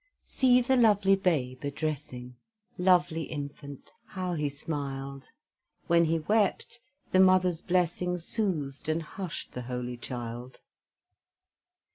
See 0.25 0.61
the 0.61 0.75
lovely 0.77 1.15
babe 1.15 1.63
a 1.63 1.69
dressing; 1.69 2.33
Lovely 2.79 3.21
infant, 3.21 3.91
how 4.05 4.33
He 4.33 4.49
smiled! 4.49 5.29
When 5.85 6.05
He 6.05 6.17
wept, 6.17 6.79
the 7.11 7.19
mother's 7.19 7.61
blessing 7.61 8.17
Soothed 8.17 8.89
and 8.89 9.03
hushed 9.03 9.51
the 9.51 9.61
holy 9.61 9.97
child. 9.97 10.59